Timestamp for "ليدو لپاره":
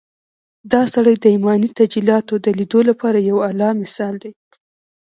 2.59-3.17